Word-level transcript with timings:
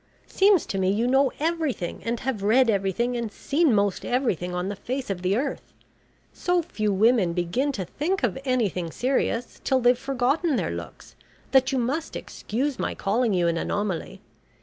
Seems 0.25 0.65
to 0.65 0.79
me 0.79 0.89
you 0.91 1.05
know 1.05 1.31
everything, 1.39 2.01
and 2.03 2.21
have 2.21 2.41
read 2.41 2.71
everything, 2.71 3.15
and 3.15 3.31
seen 3.31 3.71
most 3.71 4.03
everything 4.03 4.51
on 4.51 4.67
the 4.67 4.75
face 4.75 5.11
of 5.11 5.21
the 5.21 5.37
earth. 5.37 5.75
So 6.33 6.63
few 6.63 6.91
women 6.91 7.33
begin 7.33 7.71
to 7.73 7.85
think 7.85 8.23
of 8.23 8.39
anything 8.43 8.89
serious 8.89 9.61
till 9.63 9.79
they've 9.79 9.95
forgotten 9.95 10.55
their 10.55 10.71
looks, 10.71 11.15
that 11.51 11.71
you 11.71 11.77
must 11.77 12.15
excuse 12.15 12.79
my 12.79 12.95
calling 12.95 13.31
you 13.35 13.47
an 13.47 13.57
anomaly. 13.57 14.21